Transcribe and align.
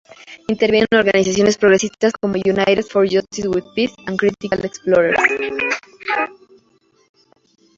Interviene 0.47 0.87
en 0.89 0.97
organizaciones 0.97 1.59
progresistas 1.59 2.13
como 2.19 2.33
"United 2.33 2.81
for 2.89 3.07
Justice 3.07 3.47
with 3.47 3.61
Peace" 3.75 3.93
y 3.99 4.17
"Critical 4.17 4.65
Explorers". 4.65 5.19